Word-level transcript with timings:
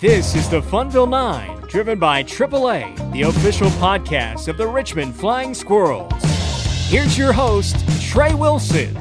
This 0.00 0.34
is 0.34 0.48
the 0.48 0.62
Funville 0.62 1.10
9, 1.10 1.68
driven 1.68 1.98
by 1.98 2.22
AAA, 2.22 3.12
the 3.12 3.20
official 3.20 3.68
podcast 3.72 4.48
of 4.48 4.56
the 4.56 4.66
Richmond 4.66 5.14
Flying 5.14 5.52
Squirrels. 5.52 6.10
Here's 6.88 7.18
your 7.18 7.34
host, 7.34 7.76
Trey 8.00 8.32
Wilson. 8.32 8.96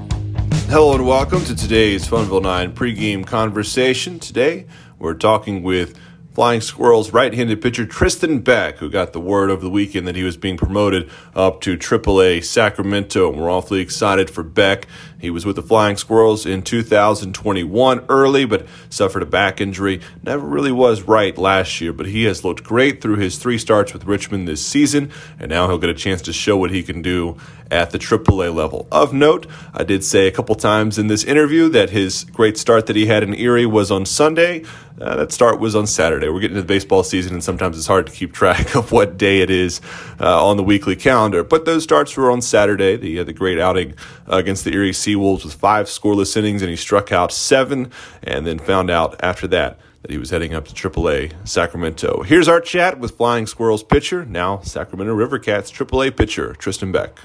Hello 0.67 0.93
and 0.95 1.07
welcome 1.07 1.45
to 1.45 1.55
today's 1.55 2.05
Funville 2.05 2.41
9 2.41 2.73
pregame 2.73 3.25
conversation. 3.25 4.19
Today, 4.19 4.65
we're 4.97 5.13
talking 5.13 5.63
with 5.63 5.97
Flying 6.39 6.61
Squirrels 6.61 7.11
right 7.11 7.33
handed 7.33 7.61
pitcher 7.61 7.85
Tristan 7.85 8.39
Beck, 8.39 8.77
who 8.77 8.89
got 8.89 9.11
the 9.11 9.19
word 9.19 9.49
over 9.49 9.61
the 9.61 9.69
weekend 9.69 10.07
that 10.07 10.15
he 10.15 10.23
was 10.23 10.37
being 10.37 10.55
promoted 10.55 11.09
up 11.35 11.59
to 11.59 11.75
AAA 11.75 12.45
Sacramento. 12.45 13.29
We're 13.29 13.51
awfully 13.51 13.81
excited 13.81 14.29
for 14.29 14.41
Beck. 14.41 14.87
He 15.19 15.29
was 15.29 15.45
with 15.45 15.57
the 15.57 15.61
Flying 15.61 15.97
Squirrels 15.97 16.45
in 16.45 16.61
2021 16.61 18.05
early, 18.07 18.45
but 18.45 18.65
suffered 18.89 19.21
a 19.21 19.25
back 19.25 19.59
injury. 19.59 19.99
Never 20.23 20.47
really 20.47 20.71
was 20.71 21.01
right 21.01 21.37
last 21.37 21.81
year, 21.81 21.91
but 21.91 22.05
he 22.05 22.23
has 22.23 22.45
looked 22.45 22.63
great 22.63 23.01
through 23.01 23.17
his 23.17 23.37
three 23.37 23.57
starts 23.57 23.91
with 23.91 24.05
Richmond 24.05 24.47
this 24.47 24.65
season, 24.65 25.11
and 25.37 25.49
now 25.49 25.67
he'll 25.67 25.77
get 25.77 25.89
a 25.89 25.93
chance 25.93 26.21
to 26.21 26.31
show 26.31 26.55
what 26.55 26.71
he 26.71 26.83
can 26.83 27.01
do 27.01 27.35
at 27.69 27.91
the 27.91 27.99
AAA 27.99 28.55
level. 28.55 28.87
Of 28.91 29.13
note, 29.13 29.45
I 29.73 29.83
did 29.83 30.03
say 30.05 30.27
a 30.27 30.31
couple 30.31 30.55
times 30.55 30.97
in 30.97 31.07
this 31.07 31.25
interview 31.25 31.67
that 31.69 31.89
his 31.89 32.23
great 32.23 32.57
start 32.57 32.87
that 32.87 32.95
he 32.95 33.07
had 33.07 33.21
in 33.21 33.33
Erie 33.35 33.65
was 33.65 33.91
on 33.91 34.05
Sunday. 34.05 34.63
Uh, 34.99 35.15
that 35.15 35.31
start 35.31 35.59
was 35.59 35.75
on 35.75 35.87
Saturday. 35.87 36.28
We're 36.31 36.41
getting 36.41 36.55
to 36.55 36.61
the 36.61 36.67
baseball 36.67 37.03
season, 37.03 37.33
and 37.33 37.43
sometimes 37.43 37.77
it's 37.77 37.87
hard 37.87 38.07
to 38.07 38.13
keep 38.13 38.33
track 38.33 38.75
of 38.77 38.91
what 38.91 39.17
day 39.17 39.41
it 39.41 39.49
is 39.49 39.81
uh, 40.19 40.45
on 40.45 40.57
the 40.57 40.63
weekly 40.63 40.95
calendar. 40.95 41.43
But 41.43 41.65
those 41.65 41.83
starts 41.83 42.15
were 42.15 42.31
on 42.31 42.41
Saturday. 42.41 42.97
He 42.99 43.15
had 43.15 43.27
the 43.27 43.33
great 43.33 43.59
outing 43.59 43.95
uh, 44.29 44.37
against 44.37 44.63
the 44.63 44.73
Erie 44.73 44.91
Seawolves 44.91 45.43
with 45.43 45.53
five 45.53 45.87
scoreless 45.87 46.35
innings, 46.37 46.61
and 46.61 46.69
he 46.69 46.75
struck 46.75 47.11
out 47.11 47.31
seven, 47.31 47.91
and 48.23 48.45
then 48.45 48.59
found 48.59 48.89
out 48.89 49.15
after 49.23 49.47
that 49.47 49.79
that 50.01 50.11
he 50.11 50.17
was 50.17 50.29
heading 50.29 50.53
up 50.53 50.65
to 50.65 50.73
AAA 50.73 51.33
Sacramento. 51.47 52.23
Here's 52.23 52.47
our 52.47 52.61
chat 52.61 52.99
with 52.99 53.17
Flying 53.17 53.47
Squirrels 53.47 53.83
pitcher, 53.83 54.25
now 54.25 54.61
Sacramento 54.61 55.13
River 55.13 55.39
Cats 55.39 55.71
AAA 55.71 56.15
pitcher, 56.15 56.53
Tristan 56.53 56.91
Beck. 56.91 57.19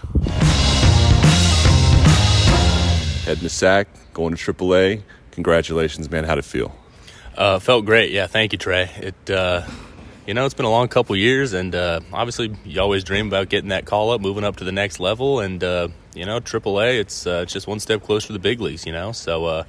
Heading 3.25 3.43
to 3.43 3.49
Sac, 3.49 3.89
going 4.13 4.35
to 4.35 4.53
AAA. 4.53 5.03
Congratulations, 5.31 6.11
man. 6.11 6.25
How'd 6.25 6.39
it 6.39 6.45
feel? 6.45 6.75
Uh, 7.37 7.59
felt 7.59 7.85
great. 7.85 8.13
Yeah, 8.13 8.29
thank 8.29 8.53
you, 8.53 8.59
Trey. 8.59 8.89
It, 8.97 9.31
uh, 9.31 9.67
you 10.27 10.35
know, 10.35 10.45
it's 10.45 10.55
been 10.55 10.67
a 10.67 10.71
long 10.71 10.87
couple 10.87 11.17
years, 11.17 11.53
and 11.53 11.75
uh, 11.75 12.01
obviously, 12.13 12.57
you 12.65 12.81
always 12.81 13.03
dream 13.03 13.27
about 13.27 13.49
getting 13.49 13.71
that 13.71 13.87
call 13.87 14.13
up, 14.13 14.21
moving 14.21 14.45
up 14.45 14.57
to 14.57 14.65
the 14.65 14.73
next 14.73 15.01
level, 15.01 15.41
and 15.41 15.63
uh, 15.63 15.89
you 16.15 16.27
know, 16.27 16.39
AAA. 16.39 17.01
It's 17.01 17.27
uh, 17.27 17.41
it's 17.43 17.53
just 17.53 17.67
one 17.67 17.81
step 17.81 18.03
closer 18.03 18.29
to 18.29 18.33
the 18.33 18.39
big 18.39 18.61
leagues. 18.61 18.87
You 18.87 18.93
know, 18.93 19.11
so 19.11 19.47
uh, 19.47 19.65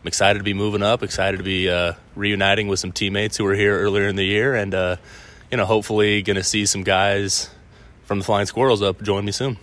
I'm 0.00 0.06
excited 0.06 0.38
to 0.38 0.44
be 0.44 0.54
moving 0.54 0.82
up. 0.82 1.02
Excited 1.02 1.38
to 1.38 1.42
be 1.42 1.68
reuniting 2.14 2.68
with 2.68 2.78
some 2.78 2.92
teammates 2.92 3.36
who 3.36 3.44
were 3.44 3.54
here 3.54 3.76
earlier 3.76 4.06
in 4.06 4.14
the 4.14 4.24
year, 4.24 4.54
and 4.54 4.72
you 5.50 5.56
know, 5.56 5.64
hopefully, 5.64 6.22
going 6.22 6.36
to 6.36 6.44
see 6.44 6.66
some 6.66 6.84
guys 6.84 7.50
from 8.04 8.18
the 8.20 8.24
Flying 8.24 8.46
Squirrels 8.46 8.80
up 8.80 9.02
join 9.02 9.24
me 9.24 9.32
soon. 9.32 9.56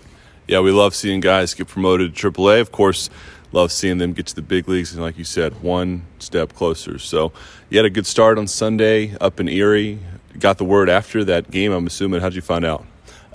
Yeah, 0.47 0.59
we 0.59 0.71
love 0.71 0.95
seeing 0.95 1.19
guys 1.19 1.53
get 1.53 1.67
promoted 1.67 2.15
to 2.15 2.31
AAA. 2.31 2.61
Of 2.61 2.71
course 2.71 3.09
love 3.51 3.71
seeing 3.71 3.99
them 3.99 4.11
get 4.11 4.25
to 4.25 4.35
the 4.35 4.41
big 4.41 4.67
leagues 4.67 4.93
and 4.93 5.01
like 5.01 5.17
you 5.17 5.23
said 5.23 5.61
one 5.61 6.05
step 6.19 6.53
closer 6.53 6.99
so 6.99 7.31
you 7.69 7.77
had 7.77 7.85
a 7.85 7.89
good 7.89 8.05
start 8.05 8.37
on 8.37 8.47
sunday 8.47 9.15
up 9.21 9.39
in 9.39 9.47
erie 9.47 9.97
got 10.37 10.57
the 10.57 10.65
word 10.65 10.89
after 10.89 11.23
that 11.23 11.49
game 11.49 11.71
i'm 11.71 11.87
assuming 11.87 12.19
how'd 12.19 12.33
you 12.33 12.41
find 12.41 12.65
out 12.65 12.85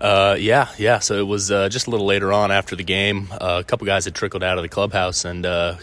uh, 0.01 0.35
yeah, 0.41 0.69
yeah. 0.79 0.99
So 0.99 1.19
it 1.19 1.27
was 1.27 1.51
uh, 1.51 1.69
just 1.69 1.87
a 1.87 1.91
little 1.91 2.07
later 2.07 2.33
on 2.33 2.51
after 2.51 2.75
the 2.75 2.83
game. 2.83 3.29
Uh, 3.33 3.59
a 3.61 3.65
couple 3.65 3.85
guys 3.85 4.07
had 4.07 4.15
trickled 4.15 4.43
out 4.43 4.57
of 4.57 4.63
the 4.63 4.69
clubhouse, 4.71 5.27
and 5.27 5.45
uh, 5.45 5.77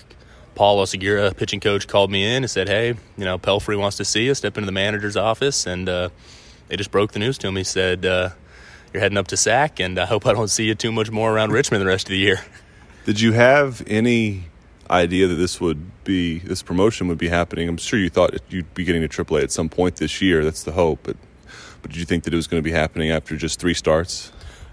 Paul 0.55 0.83
Oseguera, 0.83 1.37
pitching 1.37 1.59
coach, 1.59 1.87
called 1.87 2.09
me 2.09 2.25
in 2.25 2.43
and 2.43 2.49
said, 2.49 2.67
"Hey, 2.67 2.87
you 2.87 3.25
know, 3.25 3.37
Pelfrey 3.37 3.77
wants 3.77 3.97
to 3.97 4.05
see 4.05 4.25
you. 4.25 4.33
Step 4.33 4.57
into 4.57 4.65
the 4.65 4.71
manager's 4.71 5.15
office." 5.17 5.67
And 5.67 5.87
uh, 5.87 6.09
they 6.67 6.77
just 6.77 6.89
broke 6.89 7.11
the 7.11 7.19
news 7.19 7.37
to 7.37 7.47
him. 7.47 7.55
He 7.57 7.63
said, 7.63 8.07
uh, 8.07 8.29
"You're 8.97 9.03
heading 9.03 9.19
up 9.19 9.27
to 9.27 9.37
SAC, 9.37 9.79
and 9.79 9.99
I 9.99 10.07
hope 10.07 10.25
I 10.25 10.33
don't 10.33 10.49
see 10.49 10.65
you 10.65 10.73
too 10.73 10.91
much 10.91 11.11
more 11.11 11.31
around 11.31 11.51
Richmond 11.51 11.83
the 11.83 11.85
rest 11.85 12.07
of 12.07 12.09
the 12.09 12.17
year." 12.17 12.41
Did 13.05 13.21
you 13.21 13.33
have 13.33 13.83
any 13.85 14.45
idea 14.89 15.27
that 15.27 15.35
this 15.35 15.61
would 15.61 16.03
be 16.03 16.39
this 16.39 16.63
promotion 16.63 17.07
would 17.09 17.19
be 17.19 17.27
happening? 17.29 17.69
I'm 17.69 17.77
sure 17.77 17.99
you 17.99 18.09
thought 18.09 18.33
you'd 18.49 18.73
be 18.73 18.83
getting 18.83 19.07
to 19.07 19.07
AAA 19.07 19.43
at 19.43 19.51
some 19.51 19.69
point 19.69 19.97
this 19.97 20.19
year. 20.19 20.43
That's 20.43 20.63
the 20.63 20.71
hope, 20.71 21.01
but 21.03 21.15
but 21.83 21.91
did 21.91 21.99
you 21.99 22.05
think 22.05 22.23
that 22.23 22.33
it 22.33 22.35
was 22.35 22.47
going 22.47 22.57
to 22.57 22.67
be 22.67 22.71
happening 22.71 23.11
after 23.11 23.35
just 23.37 23.59
three 23.59 23.75
starts? 23.75 24.31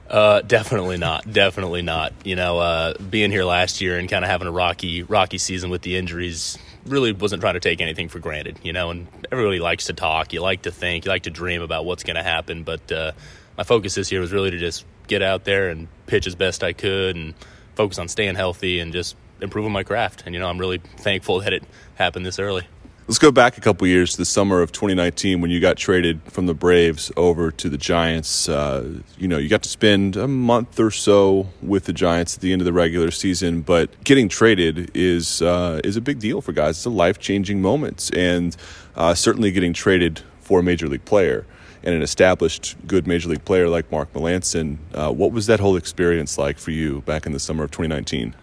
Uh, 0.09 0.41
definitely 0.41 0.97
not. 0.97 1.31
Definitely 1.31 1.82
not. 1.82 2.12
You 2.25 2.37
know, 2.37 2.59
uh, 2.59 2.94
being 2.99 3.31
here 3.31 3.44
last 3.44 3.81
year 3.81 3.99
and 3.99 4.09
kind 4.09 4.25
of 4.25 4.31
having 4.31 4.49
a 4.49 4.53
rocky, 4.53 5.03
rocky 5.03 5.38
season 5.38 5.70
with 5.70 5.82
the 5.82 5.97
injuries 5.97 6.59
really 6.87 7.12
wasn't 7.12 7.41
trying 7.41 7.54
to 7.54 7.60
take 7.60 7.81
anything 7.81 8.09
for 8.09 8.19
granted. 8.19 8.59
You 8.62 8.72
know, 8.72 8.91
and 8.91 9.06
everybody 9.31 9.59
likes 9.59 9.87
to 9.87 9.93
talk. 9.93 10.32
You 10.32 10.41
like 10.41 10.62
to 10.62 10.70
think. 10.70 11.04
You 11.04 11.10
like 11.10 11.22
to 11.22 11.31
dream 11.31 11.62
about 11.62 11.84
what's 11.84 12.04
going 12.04 12.16
to 12.16 12.22
happen. 12.22 12.65
But 12.65 12.93
uh, 12.93 13.12
my 13.56 13.65
focus 13.65 13.94
this 13.94 14.10
year 14.10 14.20
was 14.20 14.32
really 14.32 14.50
to 14.50 14.59
just 14.59 14.84
get 15.06 15.22
out 15.22 15.44
there 15.44 15.69
and 15.69 15.88
pitch 16.06 16.26
as 16.26 16.34
best 16.34 16.62
I 16.62 16.72
could 16.72 17.16
and 17.16 17.34
focus 17.75 17.98
on 17.98 18.09
staying 18.09 18.34
healthy 18.34 18.81
and 18.81 18.92
just 18.92 19.16
improving 19.41 19.72
my 19.72 19.82
craft. 19.82 20.22
And 20.26 20.34
you 20.34 20.41
know, 20.41 20.48
I'm 20.48 20.59
really 20.59 20.78
thankful 20.78 21.41
that 21.41 21.53
it 21.53 21.64
happened 21.97 22.26
this 22.26 22.38
early. 22.38 22.66
Let's 23.06 23.19
go 23.19 23.31
back 23.31 23.59
a 23.59 23.60
couple 23.60 23.87
years 23.87 24.12
to 24.12 24.16
the 24.16 24.25
summer 24.25 24.62
of 24.62 24.72
2019 24.72 25.43
when 25.43 25.50
you 25.50 25.60
got 25.60 25.76
traded 25.76 26.22
from 26.22 26.47
the 26.47 26.54
Braves 26.54 27.12
over 27.19 27.50
to 27.50 27.69
the 27.69 27.76
Giants. 27.76 28.48
Uh, 28.48 29.03
you 29.19 29.28
know, 29.28 29.37
you 29.37 29.50
got 29.50 29.62
to 29.64 29.69
spend 29.69 30.16
a 30.16 30.26
month 30.26 30.81
or 30.81 30.91
so 30.91 31.50
with 31.60 31.84
the 31.84 31.93
Giants 31.93 32.37
at 32.37 32.41
the 32.41 32.50
end 32.50 32.62
of 32.62 32.64
the 32.64 32.72
regular 32.72 33.10
season, 33.10 33.60
but 33.60 34.03
getting 34.04 34.31
traded 34.31 34.91
is 34.94 35.43
uh, 35.43 35.82
is 35.84 35.98
a 35.98 36.00
big 36.00 36.19
deal 36.19 36.41
for 36.41 36.53
guys. 36.53 36.78
It's 36.78 36.87
a 36.87 36.91
life 36.91 37.19
changing 37.19 37.60
moment, 37.60 38.10
and 38.16 38.56
uh, 38.97 39.12
certainly 39.12 39.50
getting 39.50 39.75
traded 39.75 40.22
for 40.41 40.60
a 40.60 40.62
major 40.62 40.88
league 40.88 41.04
player 41.04 41.44
and 41.84 41.95
an 41.95 42.03
established 42.03 42.77
good 42.87 43.06
major 43.06 43.28
league 43.28 43.45
player 43.45 43.69
like 43.69 43.93
Mark 43.93 44.12
Melancon. 44.15 44.78
Uh, 44.93 45.12
what 45.12 45.33
was 45.33 45.47
that 45.47 45.61
whole 45.61 45.77
experience 45.77 46.39
like 46.39 46.59
for 46.59 46.71
you 46.71 47.03
back 47.03 47.27
in 47.27 47.33
the 47.33 47.39
summer 47.39 47.65
of 47.65 47.71
2019? 47.71 48.34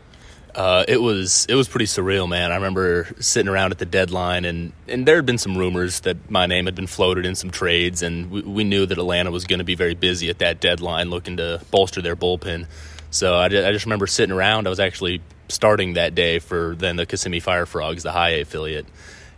Uh, 0.54 0.84
it 0.88 1.02
was 1.02 1.46
it 1.48 1.56
was 1.56 1.68
pretty 1.68 1.86
surreal, 1.86 2.28
man. 2.28 2.52
I 2.52 2.56
remember 2.56 3.08
sitting 3.20 3.48
around 3.48 3.72
at 3.72 3.80
the 3.80 3.86
deadline, 3.86 4.44
and, 4.44 4.74
and 4.88 5.08
there 5.08 5.16
had 5.16 5.26
been 5.26 5.38
some 5.38 5.58
rumors 5.58 6.02
that 6.02 6.30
my 6.30 6.46
name 6.46 6.66
had 6.66 6.76
been 6.76 6.88
floated 6.88 7.26
in 7.26 7.36
some 7.36 7.52
trades, 7.52 8.02
and 8.02 8.30
we, 8.30 8.42
we 8.42 8.64
knew 8.66 8.86
that 8.86 8.98
Atlanta 8.98 9.32
was 9.32 9.46
going 9.46 9.60
to 9.60 9.66
be 9.66 9.76
very 9.76 9.96
busy 9.96 10.30
at 10.30 10.40
that 10.40 10.60
deadline, 10.60 11.10
looking 11.10 11.38
to 11.38 11.62
bolster 11.72 12.02
their 12.02 12.18
bullpen. 12.18 12.68
So 13.12 13.36
I, 13.36 13.46
I 13.46 13.72
just 13.72 13.86
remember 13.86 14.08
sitting 14.08 14.36
around. 14.36 14.68
I 14.68 14.70
was 14.70 14.80
actually 14.82 15.22
starting 15.48 15.94
that 15.94 16.16
day 16.16 16.40
for 16.40 16.76
then 16.76 16.98
the 16.98 17.06
Kissimmee 17.06 17.40
Fire 17.40 17.66
Frogs, 17.66 18.04
the 18.04 18.12
high 18.12 18.32
A 18.32 18.42
affiliate, 18.42 18.86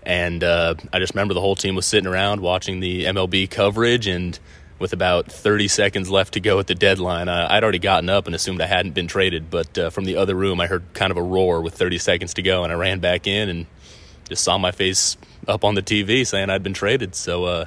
and 0.05 0.43
uh, 0.43 0.75
I 0.91 0.99
just 0.99 1.13
remember 1.13 1.33
the 1.33 1.41
whole 1.41 1.55
team 1.55 1.75
was 1.75 1.85
sitting 1.85 2.07
around 2.07 2.41
watching 2.41 2.79
the 2.79 3.05
MLB 3.05 3.49
coverage. 3.49 4.07
And 4.07 4.37
with 4.79 4.93
about 4.93 5.31
30 5.31 5.67
seconds 5.67 6.09
left 6.09 6.33
to 6.33 6.39
go 6.39 6.59
at 6.59 6.67
the 6.67 6.75
deadline, 6.75 7.29
I'd 7.29 7.63
already 7.63 7.79
gotten 7.79 8.09
up 8.09 8.25
and 8.25 8.35
assumed 8.35 8.61
I 8.61 8.67
hadn't 8.67 8.93
been 8.93 9.07
traded. 9.07 9.49
But 9.49 9.77
uh, 9.77 9.89
from 9.89 10.05
the 10.05 10.17
other 10.17 10.35
room, 10.35 10.59
I 10.59 10.67
heard 10.67 10.83
kind 10.93 11.11
of 11.11 11.17
a 11.17 11.23
roar 11.23 11.61
with 11.61 11.75
30 11.75 11.97
seconds 11.97 12.33
to 12.35 12.41
go. 12.41 12.63
And 12.63 12.71
I 12.71 12.75
ran 12.75 12.99
back 12.99 13.27
in 13.27 13.49
and 13.49 13.65
just 14.27 14.43
saw 14.43 14.57
my 14.57 14.71
face 14.71 15.17
up 15.47 15.63
on 15.63 15.75
the 15.75 15.81
TV 15.81 16.27
saying 16.27 16.49
I'd 16.49 16.63
been 16.63 16.73
traded. 16.73 17.15
So, 17.15 17.45
uh, 17.45 17.65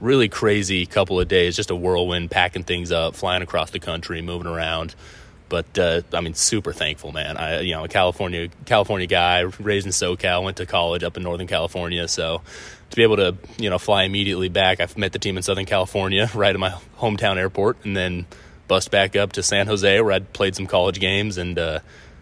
really 0.00 0.28
crazy 0.28 0.84
couple 0.86 1.18
of 1.18 1.28
days, 1.28 1.56
just 1.56 1.70
a 1.70 1.76
whirlwind, 1.76 2.30
packing 2.30 2.64
things 2.64 2.92
up, 2.92 3.14
flying 3.14 3.42
across 3.42 3.70
the 3.70 3.78
country, 3.78 4.20
moving 4.22 4.46
around. 4.46 4.94
But 5.48 5.78
uh, 5.78 6.02
I 6.12 6.20
mean, 6.20 6.34
super 6.34 6.72
thankful, 6.72 7.12
man. 7.12 7.36
I, 7.36 7.60
you 7.60 7.72
know, 7.72 7.84
a 7.84 7.88
California 7.88 8.48
California 8.64 9.06
guy, 9.06 9.40
raised 9.40 9.86
in 9.86 9.92
SoCal, 9.92 10.42
went 10.42 10.56
to 10.56 10.66
college 10.66 11.04
up 11.04 11.16
in 11.16 11.22
Northern 11.22 11.46
California, 11.46 12.08
so 12.08 12.42
to 12.90 12.96
be 12.96 13.02
able 13.02 13.16
to 13.16 13.36
you 13.58 13.70
know 13.70 13.78
fly 13.78 14.04
immediately 14.04 14.48
back. 14.48 14.80
I've 14.80 14.96
met 14.98 15.12
the 15.12 15.18
team 15.18 15.36
in 15.36 15.42
Southern 15.42 15.66
California, 15.66 16.28
right 16.34 16.54
at 16.54 16.58
my 16.58 16.74
hometown 16.98 17.36
airport, 17.36 17.84
and 17.84 17.96
then 17.96 18.26
bust 18.68 18.90
back 18.90 19.14
up 19.14 19.32
to 19.32 19.42
San 19.42 19.66
Jose, 19.66 20.00
where 20.00 20.12
I'd 20.12 20.32
played 20.32 20.56
some 20.56 20.66
college 20.66 20.98
games, 20.98 21.38
and 21.38 21.58
uh, 21.58 21.80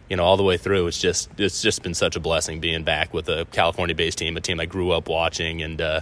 you 0.09 0.17
know 0.17 0.25
all 0.25 0.37
the 0.37 0.43
way 0.43 0.56
through. 0.56 0.87
It's 0.87 1.01
just 1.01 1.31
it's 1.39 1.62
just 1.62 1.83
been 1.83 1.95
such 1.95 2.17
a 2.17 2.21
blessing 2.21 2.61
being 2.61 2.85
back 2.85 3.15
with 3.15 3.29
a 3.29 3.47
California-based 3.53 4.19
team, 4.19 4.37
a 4.37 4.41
team 4.41 4.61
I 4.61 4.67
grew 4.67 4.91
up 4.91 5.09
watching, 5.09 5.62
and 5.62 5.81
uh, 5.81 6.01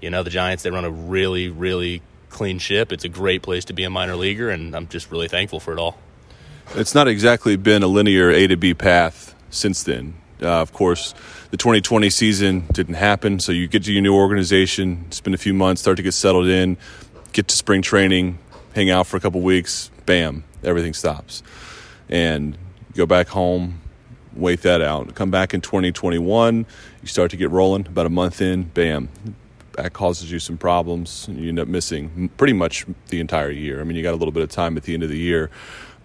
you 0.00 0.10
know 0.10 0.22
the 0.22 0.30
Giants. 0.30 0.62
They 0.62 0.70
run 0.70 0.84
a 0.84 0.90
really 0.90 1.48
really 1.48 2.02
clean 2.30 2.58
ship. 2.58 2.92
It's 2.92 3.04
a 3.04 3.08
great 3.08 3.42
place 3.42 3.66
to 3.66 3.72
be 3.72 3.84
a 3.84 3.90
minor 3.90 4.16
leaguer, 4.16 4.50
and 4.50 4.74
I'm 4.74 4.88
just 4.88 5.10
really 5.10 5.28
thankful 5.28 5.60
for 5.60 5.72
it 5.72 5.78
all. 5.78 5.98
It's 6.72 6.94
not 6.94 7.06
exactly 7.06 7.56
been 7.56 7.82
a 7.82 7.86
linear 7.86 8.30
A 8.30 8.48
to 8.48 8.56
B 8.56 8.74
path 8.74 9.34
since 9.50 9.84
then. 9.84 10.14
Uh, 10.42 10.60
of 10.60 10.72
course, 10.72 11.14
the 11.50 11.56
2020 11.56 12.10
season 12.10 12.64
didn't 12.72 12.94
happen, 12.94 13.38
so 13.38 13.52
you 13.52 13.68
get 13.68 13.84
to 13.84 13.92
your 13.92 14.02
new 14.02 14.14
organization, 14.14 15.10
spend 15.12 15.34
a 15.34 15.38
few 15.38 15.54
months, 15.54 15.82
start 15.82 15.96
to 15.98 16.02
get 16.02 16.12
settled 16.12 16.48
in, 16.48 16.76
get 17.32 17.46
to 17.48 17.56
spring 17.56 17.80
training, 17.80 18.38
hang 18.74 18.90
out 18.90 19.06
for 19.06 19.16
a 19.16 19.20
couple 19.20 19.40
weeks, 19.40 19.90
bam, 20.04 20.42
everything 20.64 20.92
stops. 20.92 21.44
And 22.08 22.58
go 22.94 23.06
back 23.06 23.28
home, 23.28 23.80
wait 24.34 24.62
that 24.62 24.82
out. 24.82 25.14
Come 25.14 25.30
back 25.30 25.54
in 25.54 25.60
2021, 25.60 26.66
you 27.02 27.08
start 27.08 27.30
to 27.30 27.36
get 27.36 27.50
rolling, 27.50 27.86
about 27.86 28.06
a 28.06 28.10
month 28.10 28.42
in, 28.42 28.64
bam, 28.64 29.08
that 29.76 29.92
causes 29.92 30.30
you 30.30 30.40
some 30.40 30.58
problems. 30.58 31.28
You 31.30 31.48
end 31.48 31.60
up 31.60 31.68
missing 31.68 32.30
pretty 32.36 32.52
much 32.52 32.84
the 33.08 33.20
entire 33.20 33.50
year. 33.50 33.80
I 33.80 33.84
mean, 33.84 33.96
you 33.96 34.02
got 34.02 34.14
a 34.14 34.16
little 34.16 34.32
bit 34.32 34.42
of 34.42 34.50
time 34.50 34.76
at 34.76 34.82
the 34.82 34.94
end 34.94 35.04
of 35.04 35.08
the 35.08 35.18
year 35.18 35.50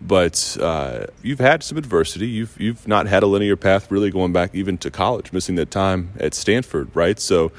but 0.02 0.58
uh, 0.62 1.06
you've 1.22 1.40
had 1.40 1.64
some 1.64 1.78
adversity. 1.78 2.28
You've 2.28 2.60
you've 2.60 2.88
not 2.88 3.08
had 3.08 3.24
a 3.24 3.28
linear 3.28 3.56
path 3.56 3.92
really 3.92 4.12
going 4.12 4.34
back 4.34 4.52
even 4.54 4.78
to 4.80 4.92
college, 4.92 5.34
missing 5.34 5.56
that 5.56 5.72
time 5.72 6.12
at 6.20 6.34
Stanford, 6.34 6.90
right? 6.96 7.20
So 7.20 7.52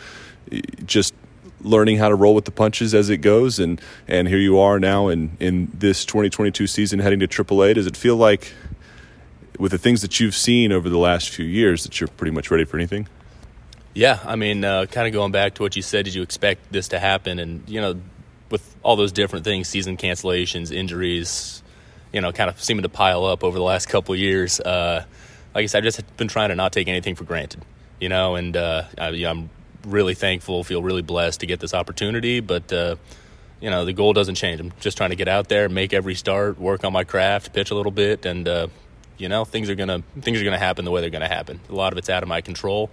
just 0.84 1.14
learning 1.62 1.98
how 1.98 2.08
to 2.08 2.14
roll 2.14 2.34
with 2.34 2.46
the 2.46 2.50
punches 2.50 2.94
as 2.94 3.10
it 3.10 3.18
goes, 3.18 3.58
and 3.58 3.80
and 4.08 4.28
here 4.28 4.38
you 4.38 4.58
are 4.58 4.80
now 4.80 5.08
in 5.08 5.36
in 5.38 5.70
this 5.74 6.04
2022 6.04 6.66
season 6.66 6.98
heading 6.98 7.20
to 7.20 7.28
AAA. 7.28 7.74
Does 7.74 7.86
it 7.86 7.96
feel 7.96 8.16
like 8.16 8.52
with 9.58 9.72
the 9.72 9.78
things 9.78 10.00
that 10.02 10.18
you've 10.18 10.34
seen 10.34 10.72
over 10.72 10.88
the 10.88 10.98
last 10.98 11.28
few 11.28 11.44
years 11.44 11.82
that 11.84 12.00
you're 12.00 12.08
pretty 12.08 12.30
much 12.30 12.50
ready 12.50 12.64
for 12.64 12.78
anything? 12.78 13.06
Yeah, 13.92 14.20
I 14.24 14.36
mean, 14.36 14.64
uh, 14.64 14.86
kind 14.86 15.06
of 15.06 15.12
going 15.12 15.32
back 15.32 15.54
to 15.54 15.62
what 15.62 15.74
you 15.74 15.82
said, 15.82 16.04
did 16.04 16.14
you 16.14 16.22
expect 16.22 16.72
this 16.72 16.88
to 16.88 16.98
happen? 16.98 17.38
And 17.38 17.68
you 17.68 17.80
know, 17.80 18.00
with 18.50 18.74
all 18.82 18.96
those 18.96 19.12
different 19.12 19.44
things, 19.44 19.68
season 19.68 19.96
cancellations, 19.96 20.72
injuries, 20.72 21.62
you 22.12 22.20
know, 22.20 22.32
kind 22.32 22.50
of 22.50 22.62
seeming 22.62 22.82
to 22.82 22.88
pile 22.88 23.24
up 23.24 23.44
over 23.44 23.56
the 23.58 23.64
last 23.64 23.88
couple 23.88 24.14
years. 24.16 24.60
Uh, 24.60 25.04
like 25.54 25.64
I 25.64 25.66
said, 25.66 25.78
I've 25.78 25.84
just 25.84 26.16
been 26.16 26.28
trying 26.28 26.50
to 26.50 26.54
not 26.54 26.72
take 26.72 26.88
anything 26.88 27.14
for 27.14 27.24
granted, 27.24 27.62
you 28.00 28.08
know, 28.08 28.36
and 28.36 28.56
uh, 28.56 28.84
I, 28.98 29.08
am 29.08 29.50
really 29.84 30.14
thankful, 30.14 30.62
feel 30.64 30.82
really 30.82 31.02
blessed 31.02 31.40
to 31.40 31.46
get 31.46 31.60
this 31.60 31.74
opportunity. 31.74 32.40
But 32.40 32.72
uh, 32.72 32.96
you 33.60 33.70
know, 33.70 33.84
the 33.84 33.92
goal 33.92 34.12
doesn't 34.12 34.36
change. 34.36 34.60
I'm 34.60 34.72
just 34.80 34.96
trying 34.96 35.10
to 35.10 35.16
get 35.16 35.28
out 35.28 35.48
there, 35.48 35.68
make 35.68 35.92
every 35.92 36.14
start, 36.14 36.58
work 36.58 36.84
on 36.84 36.92
my 36.92 37.04
craft, 37.04 37.52
pitch 37.52 37.70
a 37.70 37.74
little 37.74 37.92
bit, 37.92 38.24
and 38.26 38.46
uh, 38.48 38.68
you 39.18 39.28
know, 39.28 39.44
things 39.44 39.68
are 39.68 39.74
gonna 39.74 40.02
things 40.20 40.40
are 40.40 40.44
gonna 40.44 40.58
happen 40.58 40.84
the 40.84 40.90
way 40.90 41.00
they're 41.00 41.10
gonna 41.10 41.28
happen. 41.28 41.60
A 41.68 41.74
lot 41.74 41.92
of 41.92 41.98
it's 41.98 42.08
out 42.08 42.22
of 42.22 42.28
my 42.28 42.40
control 42.40 42.90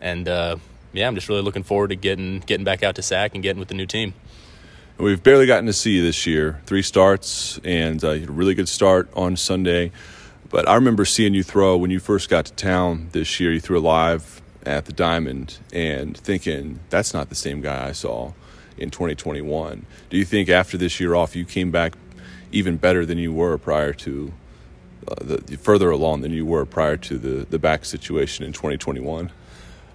and 0.00 0.28
uh, 0.28 0.56
yeah, 0.92 1.06
I'm 1.06 1.14
just 1.14 1.28
really 1.28 1.42
looking 1.42 1.62
forward 1.62 1.88
to 1.88 1.96
getting 1.96 2.40
getting 2.40 2.64
back 2.64 2.82
out 2.82 2.96
to 2.96 3.02
SAC 3.02 3.34
and 3.34 3.42
getting 3.42 3.60
with 3.60 3.68
the 3.68 3.74
new 3.74 3.86
team. 3.86 4.14
We've 5.00 5.22
barely 5.22 5.46
gotten 5.46 5.64
to 5.64 5.72
see 5.72 5.92
you 5.92 6.02
this 6.02 6.26
year. 6.26 6.60
Three 6.66 6.82
starts 6.82 7.58
and 7.64 8.04
uh, 8.04 8.10
a 8.10 8.18
really 8.26 8.52
good 8.54 8.68
start 8.68 9.08
on 9.14 9.34
Sunday. 9.34 9.92
But 10.50 10.68
I 10.68 10.74
remember 10.74 11.06
seeing 11.06 11.32
you 11.32 11.42
throw 11.42 11.74
when 11.78 11.90
you 11.90 11.98
first 11.98 12.28
got 12.28 12.44
to 12.44 12.52
town 12.52 13.08
this 13.12 13.40
year. 13.40 13.50
You 13.50 13.60
threw 13.60 13.80
live 13.80 14.42
at 14.66 14.84
the 14.84 14.92
Diamond 14.92 15.56
and 15.72 16.14
thinking 16.18 16.80
that's 16.90 17.14
not 17.14 17.30
the 17.30 17.34
same 17.34 17.62
guy 17.62 17.88
I 17.88 17.92
saw 17.92 18.34
in 18.76 18.90
2021. 18.90 19.86
Do 20.10 20.18
you 20.18 20.26
think 20.26 20.50
after 20.50 20.76
this 20.76 21.00
year 21.00 21.14
off, 21.14 21.34
you 21.34 21.46
came 21.46 21.70
back 21.70 21.94
even 22.52 22.76
better 22.76 23.06
than 23.06 23.16
you 23.16 23.32
were 23.32 23.56
prior 23.56 23.94
to 23.94 24.34
uh, 25.08 25.14
the 25.22 25.56
further 25.56 25.88
along 25.88 26.20
than 26.20 26.32
you 26.32 26.44
were 26.44 26.66
prior 26.66 26.98
to 26.98 27.16
the 27.16 27.46
the 27.46 27.58
back 27.58 27.86
situation 27.86 28.44
in 28.44 28.52
2021? 28.52 29.32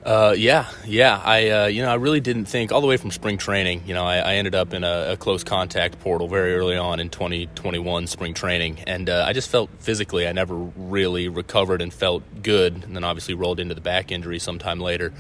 Uh, 0.05 0.35
yeah, 0.37 0.67
yeah. 0.85 1.19
I, 1.25 1.49
uh, 1.49 1.65
you 1.65 1.81
know, 1.81 1.89
I 1.89 1.95
really 1.95 2.19
didn't 2.19 2.45
think 2.45 2.71
all 2.71 2.79
the 2.79 2.85
way 2.85 2.95
from 2.95 3.09
spring 3.09 3.39
training. 3.39 3.81
You 3.87 3.95
know, 3.95 4.05
I, 4.05 4.17
I 4.17 4.35
ended 4.35 4.53
up 4.53 4.71
in 4.71 4.83
a, 4.83 5.13
a, 5.13 5.17
close 5.17 5.43
contact 5.43 5.99
portal 5.99 6.27
very 6.27 6.53
early 6.53 6.77
on 6.77 6.99
in 6.99 7.09
2021 7.09 8.05
spring 8.05 8.35
training, 8.35 8.83
and 8.85 9.09
uh, 9.09 9.25
I 9.27 9.33
just 9.33 9.49
felt 9.49 9.71
physically 9.79 10.27
I 10.27 10.31
never 10.31 10.53
really 10.53 11.27
recovered 11.27 11.81
and 11.81 11.91
felt 11.91 12.21
good. 12.43 12.83
And 12.83 12.95
then 12.95 13.03
obviously 13.03 13.33
rolled 13.33 13.59
into 13.59 13.73
the 13.73 13.81
back 13.81 14.11
injury 14.11 14.37
sometime 14.37 14.79
later. 14.79 15.11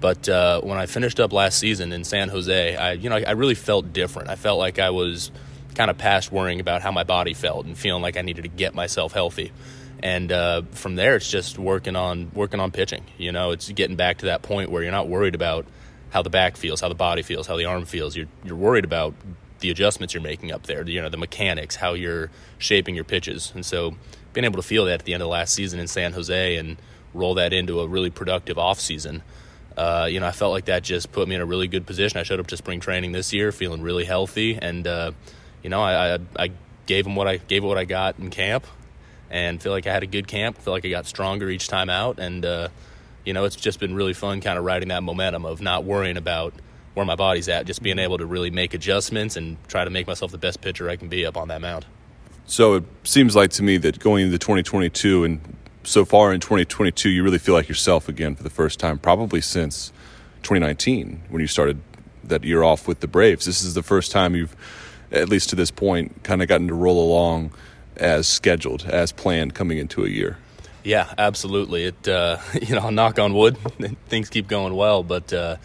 But 0.00 0.28
uh, 0.28 0.60
when 0.60 0.78
I 0.78 0.86
finished 0.86 1.18
up 1.18 1.32
last 1.32 1.58
season 1.58 1.90
in 1.90 2.04
San 2.04 2.28
Jose, 2.28 2.76
I, 2.76 2.92
you 2.92 3.10
know, 3.10 3.16
I, 3.16 3.24
I 3.26 3.30
really 3.32 3.56
felt 3.56 3.92
different. 3.92 4.28
I 4.28 4.36
felt 4.36 4.60
like 4.60 4.78
I 4.78 4.90
was 4.90 5.32
kind 5.74 5.90
of 5.90 5.98
past 5.98 6.30
worrying 6.30 6.60
about 6.60 6.80
how 6.82 6.92
my 6.92 7.02
body 7.02 7.34
felt 7.34 7.66
and 7.66 7.76
feeling 7.76 8.02
like 8.02 8.16
I 8.16 8.22
needed 8.22 8.42
to 8.42 8.48
get 8.48 8.72
myself 8.72 9.12
healthy 9.12 9.50
and 10.02 10.30
uh, 10.32 10.62
from 10.72 10.96
there 10.96 11.16
it's 11.16 11.30
just 11.30 11.58
working 11.58 11.96
on 11.96 12.30
working 12.34 12.60
on 12.60 12.70
pitching 12.70 13.04
you 13.16 13.32
know? 13.32 13.50
It's 13.50 13.70
getting 13.70 13.96
back 13.96 14.18
to 14.18 14.26
that 14.26 14.42
point 14.42 14.70
where 14.70 14.82
you're 14.82 14.92
not 14.92 15.08
worried 15.08 15.34
about 15.34 15.66
how 16.10 16.22
the 16.22 16.30
back 16.30 16.56
feels 16.56 16.80
how 16.80 16.88
the 16.88 16.94
body 16.94 17.22
feels 17.22 17.46
how 17.46 17.56
the 17.56 17.64
arm 17.64 17.84
feels. 17.84 18.16
You're, 18.16 18.28
you're 18.44 18.56
worried 18.56 18.84
about 18.84 19.14
the 19.60 19.70
adjustments 19.70 20.14
you're 20.14 20.22
making 20.22 20.52
up 20.52 20.64
there 20.64 20.88
you 20.88 21.02
know 21.02 21.08
the 21.08 21.16
mechanics 21.16 21.76
how 21.76 21.94
you're 21.94 22.30
shaping 22.58 22.94
your 22.94 23.04
pitches. 23.04 23.52
And 23.54 23.64
so 23.64 23.94
being 24.32 24.44
able 24.44 24.60
to 24.60 24.66
feel 24.66 24.84
that 24.84 25.00
at 25.00 25.04
the 25.04 25.14
end 25.14 25.22
of 25.22 25.28
last 25.28 25.54
season 25.54 25.80
in 25.80 25.88
san 25.88 26.12
jose 26.12 26.56
and 26.56 26.76
roll 27.14 27.34
that 27.34 27.52
into 27.52 27.80
a 27.80 27.86
really 27.88 28.10
productive 28.10 28.58
off 28.58 28.78
season 28.78 29.22
uh, 29.76 30.06
you 30.10 30.20
know 30.20 30.26
i 30.26 30.32
felt 30.32 30.52
like 30.52 30.66
that 30.66 30.82
just 30.82 31.10
put 31.10 31.26
me 31.26 31.34
in 31.34 31.40
a 31.40 31.46
really 31.46 31.66
good 31.66 31.86
position. 31.86 32.18
I 32.18 32.22
showed 32.22 32.40
up 32.40 32.46
to 32.48 32.56
spring 32.56 32.80
training 32.80 33.12
this 33.12 33.32
year 33.32 33.52
feeling 33.52 33.82
really 33.82 34.04
healthy 34.04 34.56
and 34.56 34.86
uh, 34.86 35.12
you 35.62 35.70
know 35.70 35.82
I, 35.82 36.14
I, 36.14 36.18
I 36.38 36.50
gave 36.86 37.04
them 37.04 37.16
what 37.16 37.28
i 37.28 37.36
gave 37.36 37.64
what 37.64 37.78
i 37.78 37.84
got 37.84 38.18
in 38.18 38.30
camp 38.30 38.66
and 39.30 39.62
feel 39.62 39.72
like 39.72 39.86
I 39.86 39.92
had 39.92 40.02
a 40.02 40.06
good 40.06 40.26
camp. 40.26 40.58
Feel 40.58 40.72
like 40.72 40.84
I 40.84 40.90
got 40.90 41.06
stronger 41.06 41.48
each 41.50 41.68
time 41.68 41.90
out, 41.90 42.18
and 42.18 42.44
uh, 42.44 42.68
you 43.24 43.32
know, 43.32 43.44
it's 43.44 43.56
just 43.56 43.80
been 43.80 43.94
really 43.94 44.14
fun, 44.14 44.40
kind 44.40 44.58
of 44.58 44.64
riding 44.64 44.88
that 44.88 45.02
momentum 45.02 45.44
of 45.44 45.60
not 45.60 45.84
worrying 45.84 46.16
about 46.16 46.54
where 46.94 47.06
my 47.06 47.14
body's 47.14 47.48
at, 47.48 47.66
just 47.66 47.82
being 47.82 47.98
able 47.98 48.18
to 48.18 48.26
really 48.26 48.50
make 48.50 48.74
adjustments 48.74 49.36
and 49.36 49.56
try 49.68 49.84
to 49.84 49.90
make 49.90 50.06
myself 50.06 50.32
the 50.32 50.38
best 50.38 50.60
pitcher 50.60 50.88
I 50.88 50.96
can 50.96 51.08
be 51.08 51.24
up 51.24 51.36
on 51.36 51.48
that 51.48 51.60
mound. 51.60 51.86
So 52.46 52.74
it 52.74 52.84
seems 53.04 53.36
like 53.36 53.50
to 53.52 53.62
me 53.62 53.76
that 53.76 53.98
going 53.98 54.24
into 54.24 54.38
2022 54.38 55.24
and 55.24 55.56
so 55.84 56.04
far 56.04 56.32
in 56.32 56.40
2022, 56.40 57.08
you 57.08 57.22
really 57.22 57.38
feel 57.38 57.54
like 57.54 57.68
yourself 57.68 58.08
again 58.08 58.34
for 58.34 58.42
the 58.42 58.50
first 58.50 58.80
time, 58.80 58.98
probably 58.98 59.40
since 59.40 59.92
2019 60.42 61.22
when 61.28 61.40
you 61.40 61.46
started 61.46 61.80
that 62.24 62.44
year 62.44 62.62
off 62.62 62.88
with 62.88 63.00
the 63.00 63.06
Braves. 63.06 63.44
This 63.46 63.62
is 63.62 63.74
the 63.74 63.82
first 63.82 64.10
time 64.10 64.34
you've, 64.34 64.56
at 65.12 65.28
least 65.28 65.50
to 65.50 65.56
this 65.56 65.70
point, 65.70 66.22
kind 66.24 66.42
of 66.42 66.48
gotten 66.48 66.68
to 66.68 66.74
roll 66.74 67.00
along 67.00 67.52
as 67.98 68.26
scheduled, 68.26 68.84
as 68.84 69.12
planned 69.12 69.54
coming 69.54 69.78
into 69.78 70.04
a 70.04 70.08
year. 70.08 70.38
Yeah, 70.84 71.12
absolutely. 71.18 71.84
It 71.84 72.08
uh, 72.08 72.38
you 72.62 72.74
know, 72.74 72.90
knock 72.90 73.18
on 73.18 73.34
wood, 73.34 73.58
things 74.08 74.30
keep 74.30 74.48
going 74.48 74.74
well, 74.74 75.02
but 75.02 75.32
uh, 75.32 75.56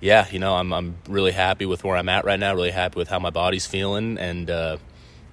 yeah, 0.00 0.26
you 0.30 0.38
know, 0.38 0.54
I'm 0.54 0.72
I'm 0.72 0.96
really 1.08 1.32
happy 1.32 1.66
with 1.66 1.84
where 1.84 1.96
I'm 1.96 2.08
at 2.08 2.24
right 2.24 2.38
now. 2.38 2.54
Really 2.54 2.70
happy 2.70 2.98
with 2.98 3.08
how 3.08 3.18
my 3.18 3.30
body's 3.30 3.66
feeling, 3.66 4.18
and 4.18 4.48
uh, 4.48 4.76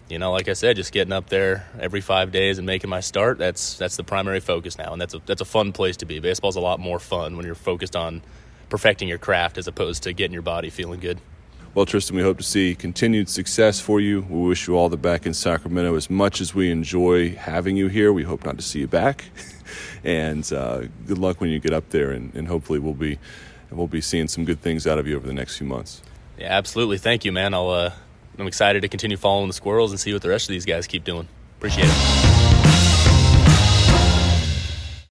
you 0.10 0.19
know, 0.19 0.31
like 0.31 0.50
I 0.50 0.54
said, 0.54 0.75
just 0.75 0.92
getting 0.92 1.13
up 1.13 1.30
there 1.30 1.68
every 1.80 2.02
five 2.02 2.31
days 2.31 2.57
and 2.57 2.66
making 2.66 2.90
my 2.90 3.00
start. 3.00 3.38
That's 3.38 3.78
that's 3.78 3.98
the 3.98 4.04
primary 4.04 4.40
focus 4.40 4.78
now, 4.78 4.94
and 4.94 5.02
that's 5.02 5.13
a 5.13 5.22
that's 5.25 5.42
a 5.42 5.46
fun 5.46 5.72
place 5.72 5.98
to 5.98 6.06
be. 6.06 6.19
Baseball's 6.19 6.56
a 6.56 6.62
lot 6.62 6.80
more 6.80 7.00
fun 7.00 7.38
when 7.38 7.46
you're 7.46 7.56
focused 7.56 7.96
on 7.96 8.22
perfecting 8.69 9.07
your 9.07 9.18
craft 9.18 9.57
as 9.57 9.68
opposed 9.68 10.04
to 10.04 10.13
getting 10.13 10.34
your 10.34 10.42
body 10.42 10.69
feeling 10.69 11.00
good. 11.00 11.19
Well, 11.75 11.86
Tristan, 11.86 12.16
we 12.16 12.24
hope 12.24 12.38
to 12.38 12.44
see 12.44 12.74
continued 12.74 13.27
success 13.27 13.81
for 13.81 14.00
you. 14.00 14.22
We 14.30 14.48
wish 14.48 14.66
you 14.66 14.77
all 14.77 14.88
the 14.88 14.95
back 14.95 15.25
in 15.25 15.33
Sacramento. 15.33 15.94
As 15.98 16.10
much 16.10 16.39
as 16.39 16.56
we 16.56 16.72
enjoy 16.72 17.36
having 17.36 17.75
you 17.75 17.89
here, 17.89 18.13
we 18.13 18.24
hope 18.24 18.45
not 18.45 18.56
to 18.56 18.63
see 18.63 18.80
you 18.80 18.88
back. 18.88 19.25
and 20.06 20.50
uh, 20.54 20.83
good 21.06 21.18
luck 21.18 21.42
when 21.42 21.50
you 21.50 21.60
get 21.60 21.74
up 21.74 21.89
there, 21.89 22.12
and, 22.12 22.33
and 22.33 22.48
hopefully 22.48 22.80
we'll 22.80 22.94
be 22.94 23.19
we'll 23.72 23.88
be 23.88 24.00
seeing 24.00 24.30
some 24.30 24.45
good 24.45 24.62
things 24.62 24.88
out 24.88 25.00
of 25.00 25.06
you 25.06 25.18
over 25.18 25.27
the 25.27 25.33
next 25.33 25.57
few 25.57 25.68
months. 25.68 26.01
Yeah, 26.38 26.48
absolutely. 26.48 26.98
Thank 26.98 27.25
you, 27.25 27.33
man. 27.33 27.54
I'll 27.54 27.69
uh, 27.69 27.92
I'm 28.39 28.48
excited 28.48 28.81
to 28.83 28.88
continue 28.88 29.18
following 29.18 29.50
the 29.50 29.54
squirrels 29.54 29.92
and 29.92 30.00
see 30.00 30.13
what 30.13 30.21
the 30.21 30.30
rest 30.30 30.48
of 30.48 30.54
these 30.54 30.66
guys 30.66 30.88
keep 30.88 31.04
doing. 31.04 31.28
Appreciate 31.57 31.88
it. 31.89 32.15